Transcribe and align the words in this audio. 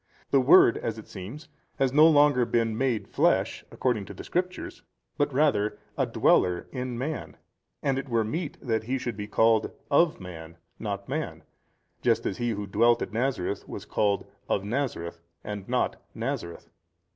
The 0.31 0.39
Word 0.41 0.79
(as 0.79 0.97
it 0.97 1.07
seems) 1.07 1.47
has 1.77 1.93
no 1.93 2.07
longer 2.07 2.43
been 2.43 2.75
made 2.75 3.07
flesh, 3.07 3.63
according 3.69 4.05
to 4.05 4.15
the 4.15 4.23
Scriptures, 4.23 4.81
but 5.15 5.31
rather 5.31 5.77
a 5.95 6.07
dweller 6.07 6.65
in 6.71 6.97
man, 6.97 7.37
and 7.83 7.99
it 7.99 8.09
were 8.09 8.23
meet 8.23 8.59
that 8.65 8.85
He 8.85 8.97
should 8.97 9.15
be 9.15 9.27
called, 9.27 9.69
of 9.91 10.19
man, 10.19 10.57
not 10.79 11.07
man, 11.07 11.43
just 12.01 12.25
as 12.25 12.37
he 12.39 12.49
who 12.49 12.65
dwelt 12.65 13.03
at 13.03 13.13
Nazareth 13.13 13.69
was 13.69 13.85
called, 13.85 14.25
of 14.49 14.63
Nazareth, 14.63 15.19
not 15.67 15.97
Nazareth. 16.15 16.67